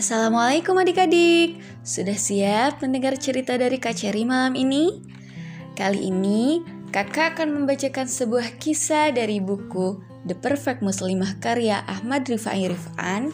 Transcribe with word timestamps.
Assalamualaikum 0.00 0.80
adik-adik 0.80 1.60
Sudah 1.84 2.16
siap 2.16 2.80
mendengar 2.80 3.20
cerita 3.20 3.60
dari 3.60 3.76
Kak 3.76 4.00
Cherry 4.00 4.24
malam 4.24 4.56
ini? 4.56 5.04
Kali 5.76 6.08
ini 6.08 6.64
kakak 6.88 7.36
akan 7.36 7.52
membacakan 7.52 8.08
sebuah 8.08 8.56
kisah 8.56 9.12
dari 9.12 9.44
buku 9.44 10.00
The 10.24 10.32
Perfect 10.32 10.80
Muslimah 10.80 11.36
karya 11.44 11.84
Ahmad 11.84 12.24
Rifai 12.24 12.72
Rifan 12.72 13.28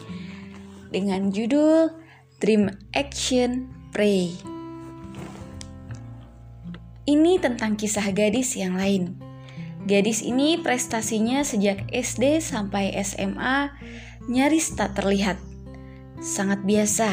dengan 0.91 1.31
judul 1.31 1.87
Dream 2.43 2.67
Action 2.91 3.71
Pray. 3.95 4.35
Ini 7.07 7.39
tentang 7.39 7.79
kisah 7.79 8.11
gadis 8.11 8.59
yang 8.59 8.75
lain. 8.75 9.15
Gadis 9.87 10.19
ini 10.19 10.59
prestasinya 10.59 11.47
sejak 11.47 11.87
SD 11.95 12.43
sampai 12.43 12.91
SMA 13.07 13.71
nyaris 14.27 14.75
tak 14.75 14.99
terlihat. 14.99 15.46
Sangat 16.17 16.65
biasa. 16.65 17.09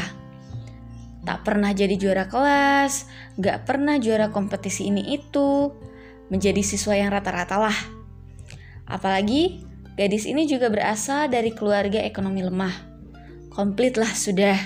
Tak 1.25 1.41
pernah 1.41 1.73
jadi 1.73 1.97
juara 1.97 2.29
kelas, 2.29 3.09
gak 3.41 3.65
pernah 3.65 3.97
juara 3.97 4.29
kompetisi 4.29 4.93
ini 4.93 5.17
itu, 5.17 5.73
menjadi 6.29 6.61
siswa 6.61 6.97
yang 6.97 7.09
rata-rata 7.13 7.57
lah. 7.57 7.79
Apalagi 8.85 9.65
gadis 9.97 10.29
ini 10.29 10.45
juga 10.45 10.69
berasal 10.69 11.33
dari 11.33 11.53
keluarga 11.57 12.05
ekonomi 12.05 12.45
lemah. 12.45 12.77
Komplit 13.49 13.97
lah 13.97 14.13
sudah. 14.13 14.57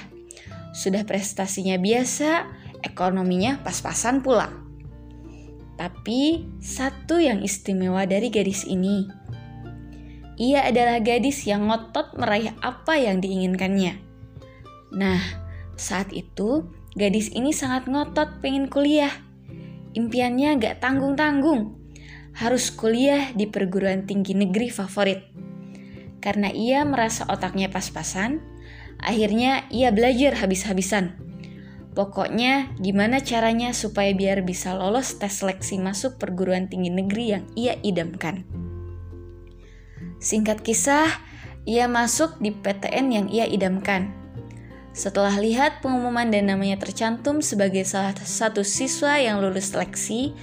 Sudah 0.74 1.06
prestasinya 1.06 1.78
biasa, 1.78 2.46
ekonominya 2.82 3.62
pas-pasan 3.62 4.22
pula. 4.22 4.50
Tapi 5.78 6.50
satu 6.58 7.22
yang 7.22 7.46
istimewa 7.46 8.02
dari 8.02 8.34
gadis 8.34 8.66
ini. 8.66 9.06
Ia 10.38 10.70
adalah 10.70 10.98
gadis 11.02 11.46
yang 11.46 11.70
ngotot 11.70 12.18
meraih 12.18 12.54
apa 12.62 12.98
yang 12.98 13.22
diinginkannya. 13.22 14.07
Nah, 14.94 15.20
saat 15.76 16.12
itu 16.12 16.68
gadis 16.96 17.32
ini 17.32 17.52
sangat 17.52 17.86
ngotot 17.88 18.40
pengen 18.40 18.70
kuliah. 18.70 19.12
Impiannya 19.96 20.60
gak 20.60 20.84
tanggung-tanggung. 20.84 21.76
Harus 22.36 22.70
kuliah 22.70 23.34
di 23.34 23.50
perguruan 23.50 24.06
tinggi 24.06 24.36
negeri 24.36 24.70
favorit. 24.70 25.20
Karena 26.22 26.50
ia 26.50 26.86
merasa 26.86 27.26
otaknya 27.26 27.70
pas-pasan, 27.70 28.42
akhirnya 29.02 29.66
ia 29.70 29.90
belajar 29.90 30.38
habis-habisan 30.38 31.28
Pokoknya 31.98 32.78
gimana 32.78 33.18
caranya 33.18 33.74
supaya 33.74 34.14
biar 34.14 34.46
bisa 34.46 34.70
lolos 34.70 35.18
tes 35.18 35.42
seleksi 35.42 35.82
masuk 35.82 36.14
perguruan 36.14 36.70
tinggi 36.70 36.94
negeri 36.94 37.34
yang 37.34 37.44
ia 37.58 37.74
idamkan. 37.82 38.46
Singkat 40.22 40.62
kisah, 40.62 41.10
ia 41.66 41.90
masuk 41.90 42.38
di 42.38 42.54
PTN 42.54 43.06
yang 43.10 43.26
ia 43.26 43.50
idamkan. 43.50 44.14
Setelah 44.96 45.38
lihat 45.38 45.84
pengumuman 45.84 46.26
dan 46.32 46.50
namanya 46.50 46.80
tercantum 46.80 47.38
sebagai 47.44 47.86
salah 47.86 48.16
satu 48.16 48.66
siswa 48.66 49.20
yang 49.20 49.38
lulus 49.38 49.70
seleksi, 49.70 50.34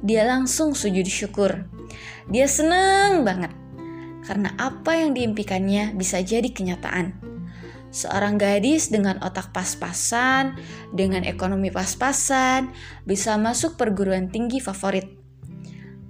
dia 0.00 0.24
langsung 0.26 0.74
sujud 0.74 1.06
syukur. 1.06 1.68
Dia 2.26 2.48
seneng 2.48 3.22
banget 3.22 3.52
karena 4.24 4.54
apa 4.60 4.94
yang 4.94 5.16
diimpikannya 5.16 5.96
bisa 5.96 6.22
jadi 6.22 6.46
kenyataan. 6.46 7.18
Seorang 7.90 8.38
gadis 8.38 8.86
dengan 8.86 9.18
otak 9.18 9.50
pas-pasan, 9.50 10.54
dengan 10.94 11.26
ekonomi 11.26 11.74
pas-pasan, 11.74 12.70
bisa 13.02 13.34
masuk 13.34 13.74
perguruan 13.74 14.30
tinggi 14.30 14.62
favorit. 14.62 15.10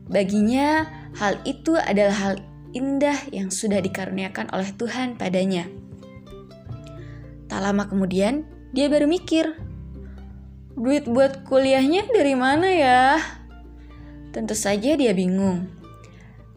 Baginya, 0.04 0.84
hal 1.16 1.40
itu 1.48 1.80
adalah 1.80 2.12
hal 2.12 2.34
indah 2.76 3.16
yang 3.32 3.48
sudah 3.48 3.80
dikaruniakan 3.80 4.52
oleh 4.52 4.68
Tuhan 4.76 5.16
padanya. 5.16 5.79
Tak 7.50 7.60
lama 7.60 7.90
kemudian, 7.90 8.46
dia 8.70 8.86
baru 8.86 9.10
mikir, 9.10 9.58
duit 10.78 11.04
buat 11.10 11.42
kuliahnya 11.44 12.06
dari 12.14 12.38
mana 12.38 12.68
ya? 12.70 13.18
Tentu 14.30 14.54
saja 14.54 14.94
dia 14.94 15.10
bingung. 15.10 15.66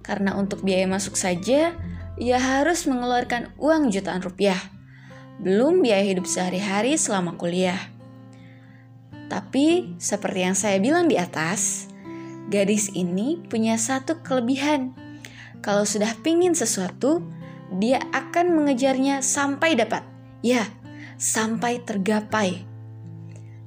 Karena 0.05 0.37
untuk 0.37 0.61
biaya 0.61 0.85
masuk 0.85 1.17
saja, 1.17 1.73
ia 2.21 2.37
harus 2.37 2.85
mengeluarkan 2.85 3.57
uang 3.57 3.89
jutaan 3.89 4.21
rupiah 4.21 4.73
belum 5.41 5.81
biaya 5.81 6.05
hidup 6.05 6.29
sehari-hari 6.29 6.95
selama 6.99 7.33
kuliah. 7.39 7.79
Tapi, 9.31 9.97
seperti 9.97 10.39
yang 10.45 10.53
saya 10.55 10.77
bilang 10.77 11.09
di 11.09 11.17
atas, 11.17 11.89
gadis 12.53 12.93
ini 12.93 13.41
punya 13.49 13.79
satu 13.81 14.21
kelebihan. 14.21 14.93
Kalau 15.59 15.87
sudah 15.87 16.13
pingin 16.21 16.53
sesuatu, 16.53 17.23
dia 17.73 17.97
akan 18.13 18.53
mengejarnya 18.53 19.25
sampai 19.25 19.73
dapat. 19.73 20.05
Ya, 20.45 20.69
sampai 21.23 21.79
tergapai. 21.79 22.67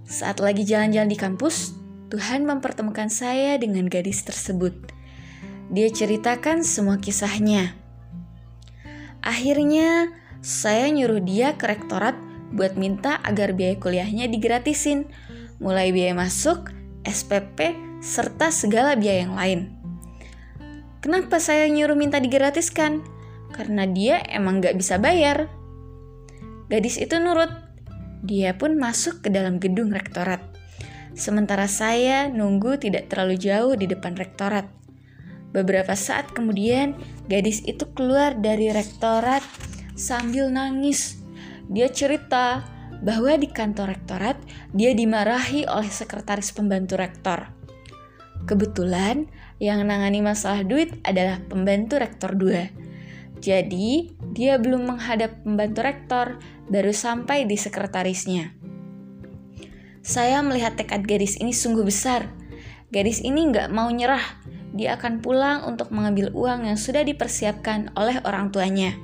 Saat 0.04 0.44
lagi 0.44 0.68
jalan-jalan 0.68 1.08
di 1.08 1.16
kampus, 1.16 1.72
Tuhan 2.12 2.44
mempertemukan 2.44 3.08
saya 3.08 3.56
dengan 3.56 3.88
gadis 3.88 4.20
tersebut. 4.28 4.76
Dia 5.72 5.88
ceritakan 5.88 6.60
semua 6.60 7.00
kisahnya. 7.00 7.72
Akhirnya, 9.24 10.12
saya 10.44 10.92
nyuruh 10.92 11.24
dia 11.24 11.56
ke 11.56 11.64
rektorat 11.64 12.14
buat 12.52 12.76
minta 12.76 13.18
agar 13.24 13.56
biaya 13.56 13.80
kuliahnya 13.80 14.28
digratisin, 14.28 15.08
mulai 15.56 15.90
biaya 15.90 16.12
masuk, 16.12 16.70
SPP, 17.08 17.72
serta 18.04 18.52
segala 18.52 18.94
biaya 18.94 19.26
yang 19.26 19.34
lain. 19.34 19.60
Kenapa 21.00 21.40
saya 21.40 21.66
nyuruh 21.72 21.96
minta 21.96 22.20
digratiskan? 22.20 23.02
Karena 23.50 23.88
dia 23.88 24.20
emang 24.28 24.60
gak 24.60 24.76
bisa 24.76 25.00
bayar. 25.00 25.55
Gadis 26.66 26.99
itu 26.99 27.15
nurut. 27.22 27.50
Dia 28.27 28.59
pun 28.59 28.75
masuk 28.75 29.22
ke 29.22 29.28
dalam 29.31 29.62
gedung 29.62 29.94
rektorat. 29.94 30.43
Sementara 31.15 31.71
saya 31.71 32.27
nunggu 32.27 32.77
tidak 32.77 33.09
terlalu 33.09 33.38
jauh 33.38 33.72
di 33.78 33.87
depan 33.87 34.19
rektorat. 34.19 34.66
Beberapa 35.54 35.94
saat 35.97 36.34
kemudian, 36.34 36.99
gadis 37.31 37.62
itu 37.65 37.87
keluar 37.94 38.37
dari 38.37 38.69
rektorat 38.75 39.41
sambil 39.97 40.50
nangis. 40.53 41.22
Dia 41.71 41.88
cerita 41.88 42.66
bahwa 43.00 43.33
di 43.38 43.48
kantor 43.48 43.97
rektorat 43.97 44.37
dia 44.75 44.93
dimarahi 44.93 45.65
oleh 45.71 45.88
sekretaris 45.88 46.53
pembantu 46.53 46.98
rektor. 47.00 47.48
Kebetulan 48.44 49.31
yang 49.62 49.87
nangani 49.88 50.21
masalah 50.21 50.62
duit 50.66 50.93
adalah 51.06 51.41
pembantu 51.48 51.98
rektor 52.03 52.37
2. 52.37 52.85
Jadi, 53.46 54.10
dia 54.34 54.58
belum 54.58 54.90
menghadap 54.90 55.46
pembantu 55.46 55.86
rektor, 55.86 56.26
baru 56.66 56.90
sampai 56.90 57.46
di 57.46 57.54
sekretarisnya. 57.54 58.50
Saya 60.02 60.42
melihat 60.42 60.74
tekad 60.74 61.06
gadis 61.06 61.38
ini 61.38 61.54
sungguh 61.54 61.86
besar. 61.86 62.26
Gadis 62.90 63.22
ini 63.22 63.46
nggak 63.46 63.70
mau 63.70 63.86
nyerah. 63.86 64.42
Dia 64.74 64.98
akan 64.98 65.22
pulang 65.22 65.62
untuk 65.62 65.94
mengambil 65.94 66.34
uang 66.34 66.66
yang 66.66 66.74
sudah 66.74 67.06
dipersiapkan 67.06 67.94
oleh 67.94 68.18
orang 68.26 68.50
tuanya. 68.50 68.98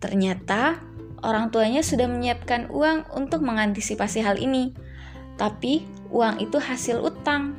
Ternyata 0.00 0.80
orang 1.20 1.52
tuanya 1.52 1.84
sudah 1.84 2.08
menyiapkan 2.08 2.72
uang 2.72 3.04
untuk 3.12 3.44
mengantisipasi 3.44 4.24
hal 4.24 4.40
ini. 4.40 4.72
Tapi 5.36 5.84
uang 6.08 6.40
itu 6.40 6.56
hasil 6.56 7.04
utang. 7.04 7.52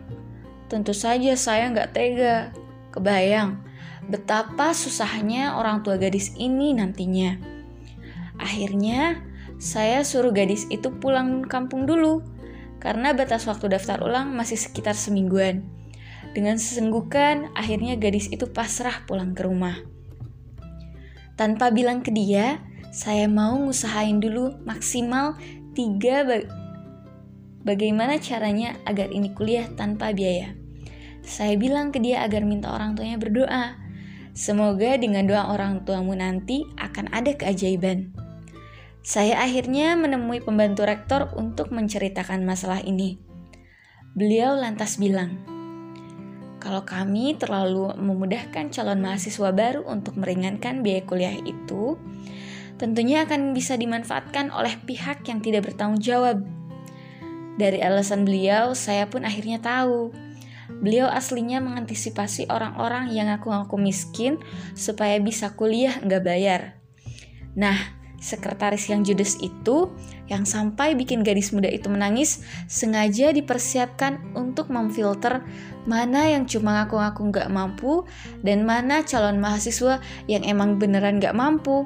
Tentu 0.74 0.98
saja 0.98 1.38
saya 1.38 1.70
nggak 1.70 1.94
tega. 1.94 2.50
Kebayang 2.90 3.73
betapa 4.08 4.76
susahnya 4.76 5.56
orang 5.60 5.84
tua 5.86 6.00
gadis 6.00 6.36
ini 6.36 6.76
nantinya. 6.76 7.40
Akhirnya, 8.40 9.22
saya 9.62 10.04
suruh 10.04 10.36
gadis 10.36 10.68
itu 10.68 10.92
pulang 11.00 11.46
kampung 11.46 11.88
dulu 11.88 12.26
karena 12.84 13.16
batas 13.16 13.48
waktu 13.48 13.72
daftar 13.72 14.04
ulang 14.04 14.36
masih 14.36 14.60
sekitar 14.60 14.98
semingguan. 14.98 15.64
Dengan 16.34 16.58
sesenggukan, 16.58 17.54
akhirnya 17.54 17.96
gadis 17.96 18.28
itu 18.28 18.50
pasrah 18.50 19.06
pulang 19.06 19.38
ke 19.38 19.46
rumah. 19.46 19.78
Tanpa 21.38 21.70
bilang 21.70 22.02
ke 22.02 22.10
dia, 22.10 22.60
saya 22.94 23.26
mau 23.30 23.58
ngusahain 23.58 24.22
dulu 24.22 24.58
maksimal 24.66 25.38
tiga 25.74 26.22
bag 26.26 26.46
bagaimana 27.66 28.20
caranya 28.20 28.78
agar 28.86 29.10
ini 29.10 29.32
kuliah 29.34 29.66
tanpa 29.74 30.14
biaya. 30.14 30.54
Saya 31.24 31.56
bilang 31.56 31.90
ke 31.96 32.04
dia 32.04 32.22
agar 32.22 32.44
minta 32.44 32.70
orang 32.70 32.94
tuanya 33.00 33.16
berdoa. 33.16 33.80
Semoga 34.34 34.98
dengan 34.98 35.30
doa 35.30 35.54
orang 35.54 35.86
tuamu 35.86 36.18
nanti 36.18 36.66
akan 36.82 37.14
ada 37.14 37.38
keajaiban. 37.38 38.10
Saya 39.06 39.38
akhirnya 39.38 39.94
menemui 39.94 40.42
pembantu 40.42 40.90
rektor 40.90 41.30
untuk 41.38 41.70
menceritakan 41.70 42.42
masalah 42.42 42.82
ini. 42.82 43.22
Beliau 44.18 44.58
lantas 44.58 44.98
bilang, 44.98 45.38
kalau 46.58 46.82
kami 46.82 47.36
terlalu 47.36 47.92
memudahkan 47.94 48.72
calon 48.72 49.04
mahasiswa 49.04 49.52
baru 49.52 49.84
untuk 49.84 50.16
meringankan 50.16 50.80
biaya 50.80 51.04
kuliah 51.04 51.36
itu, 51.44 52.00
tentunya 52.80 53.28
akan 53.28 53.52
bisa 53.52 53.76
dimanfaatkan 53.76 54.50
oleh 54.50 54.80
pihak 54.88 55.28
yang 55.28 55.44
tidak 55.44 55.68
bertanggung 55.68 56.00
jawab. 56.00 56.40
Dari 57.60 57.84
alasan 57.84 58.26
beliau, 58.26 58.74
saya 58.74 59.06
pun 59.12 59.28
akhirnya 59.28 59.62
tahu. 59.62 60.23
Beliau 60.80 61.12
aslinya 61.12 61.60
mengantisipasi 61.60 62.48
orang-orang 62.48 63.12
yang 63.12 63.30
ngaku-ngaku 63.30 63.76
miskin 63.78 64.42
supaya 64.74 65.20
bisa 65.20 65.54
kuliah 65.54 66.00
nggak 66.02 66.24
bayar. 66.24 66.82
Nah, 67.54 67.78
Sekretaris 68.24 68.88
yang 68.88 69.04
judes 69.04 69.36
itu, 69.44 69.92
yang 70.32 70.48
sampai 70.48 70.96
bikin 70.96 71.28
gadis 71.28 71.52
muda 71.52 71.68
itu 71.68 71.92
menangis, 71.92 72.40
sengaja 72.72 73.36
dipersiapkan 73.36 74.16
untuk 74.32 74.72
memfilter 74.72 75.44
mana 75.84 76.32
yang 76.32 76.48
cuma 76.48 76.72
ngaku-ngaku 76.72 77.36
nggak 77.36 77.52
mampu 77.52 78.08
dan 78.40 78.64
mana 78.64 79.04
calon 79.04 79.44
mahasiswa 79.44 80.00
yang 80.32 80.48
emang 80.48 80.80
beneran 80.80 81.20
nggak 81.20 81.36
mampu. 81.36 81.84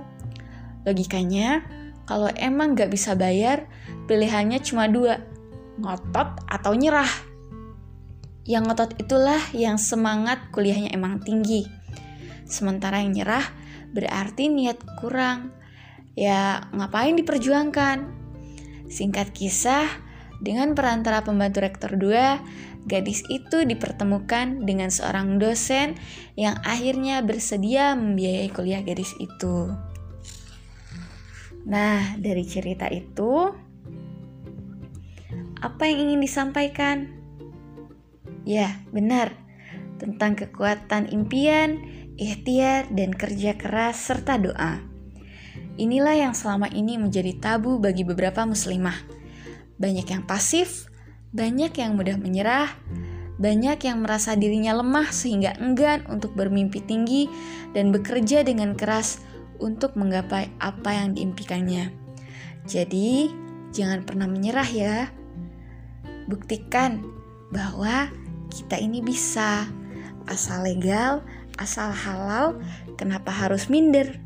Logikanya, 0.86 1.66
kalau 2.06 2.30
emang 2.38 2.78
nggak 2.78 2.94
bisa 2.94 3.18
bayar, 3.18 3.66
pilihannya 4.06 4.62
cuma 4.62 4.86
dua, 4.86 5.18
ngotot 5.82 6.46
atau 6.54 6.78
nyerah. 6.78 7.10
Yang 8.48 8.64
ngotot 8.72 8.92
itulah 8.96 9.44
yang 9.52 9.76
semangat 9.76 10.40
kuliahnya 10.56 10.96
emang 10.96 11.20
tinggi. 11.20 11.68
Sementara 12.48 13.04
yang 13.04 13.12
nyerah 13.12 13.44
berarti 13.92 14.48
niat 14.48 14.80
kurang 15.04 15.52
ya 16.16 16.64
ngapain 16.72 17.20
diperjuangkan? 17.20 18.08
Singkat 18.88 19.36
kisah, 19.36 19.84
dengan 20.40 20.72
perantara 20.80 21.28
pembantu 21.28 21.60
rektor 21.60 22.00
2, 22.00 22.88
gadis 22.88 23.20
itu 23.28 23.68
dipertemukan 23.68 24.64
dengan 24.64 24.88
seorang 24.88 25.44
dosen 25.44 26.00
yang 26.40 26.56
akhirnya 26.64 27.20
bersedia 27.20 28.00
membiayai 28.00 28.48
kuliah 28.48 28.80
gadis 28.80 29.12
itu. 29.20 29.76
Nah, 31.68 32.16
dari 32.16 32.48
cerita 32.48 32.88
itu, 32.88 33.52
apa 35.60 35.84
yang 35.84 36.08
ingin 36.08 36.24
disampaikan? 36.24 37.17
Ya, 38.48 38.80
benar. 38.96 39.36
Tentang 40.00 40.40
kekuatan 40.40 41.12
impian, 41.12 41.84
ikhtiar, 42.16 42.88
dan 42.96 43.12
kerja 43.12 43.60
keras 43.60 44.00
serta 44.00 44.40
doa. 44.40 44.80
Inilah 45.76 46.16
yang 46.16 46.32
selama 46.32 46.72
ini 46.72 46.96
menjadi 46.96 47.36
tabu 47.44 47.76
bagi 47.76 48.08
beberapa 48.08 48.48
muslimah. 48.48 48.96
Banyak 49.76 50.08
yang 50.08 50.24
pasif, 50.24 50.88
banyak 51.36 51.76
yang 51.76 52.00
mudah 52.00 52.16
menyerah, 52.16 52.72
banyak 53.36 53.84
yang 53.84 54.00
merasa 54.00 54.34
dirinya 54.40 54.80
lemah 54.80 55.12
sehingga 55.12 55.54
enggan 55.60 56.08
untuk 56.08 56.32
bermimpi 56.34 56.80
tinggi 56.88 57.28
dan 57.76 57.92
bekerja 57.92 58.48
dengan 58.48 58.80
keras 58.80 59.20
untuk 59.60 60.00
menggapai 60.00 60.56
apa 60.64 60.96
yang 60.96 61.20
diimpikannya. 61.20 61.92
Jadi, 62.64 63.28
jangan 63.76 64.08
pernah 64.08 64.26
menyerah 64.26 64.70
ya. 64.72 65.12
Buktikan 66.32 67.04
bahwa 67.52 68.10
kita 68.58 68.82
ini 68.82 69.06
bisa. 69.06 69.70
Asal 70.26 70.66
legal, 70.66 71.24
asal 71.62 71.94
halal, 71.94 72.58
kenapa 72.98 73.30
harus 73.30 73.70
minder? 73.70 74.18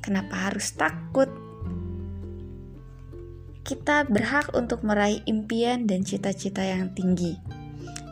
Kenapa 0.00 0.48
harus 0.48 0.72
takut? 0.72 1.28
Kita 3.60 4.08
berhak 4.08 4.54
untuk 4.56 4.80
meraih 4.86 5.20
impian 5.28 5.84
dan 5.84 6.02
cita-cita 6.02 6.64
yang 6.64 6.90
tinggi. 6.96 7.36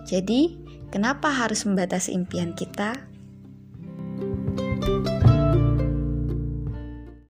Jadi, 0.04 0.60
kenapa 0.92 1.32
harus 1.32 1.64
membatasi 1.64 2.12
impian 2.12 2.52
kita? 2.52 2.94